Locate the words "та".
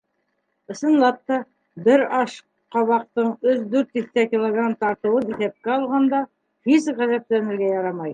1.31-1.35